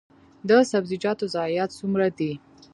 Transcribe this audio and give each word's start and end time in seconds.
د 0.49 0.51
سبزیجاتو 0.71 1.25
ضایعات 1.35 1.69
څومره 1.79 2.07
دي؟ 2.17 2.31